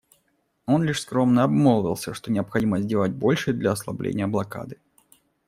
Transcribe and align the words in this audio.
Он 0.65 0.81
лишь 0.81 1.01
скромно 1.03 1.43
обмолвился, 1.43 2.15
что 2.15 2.31
необходимо 2.31 2.79
сделать 2.81 3.11
больше 3.11 3.53
для 3.53 3.71
ослабления 3.73 4.25
блокады. 4.25 4.79